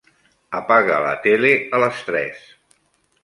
Apaga 0.59 0.95
la 1.07 1.11
tele 1.27 1.51
a 1.79 1.81
les 1.83 1.99
tres. 2.09 2.41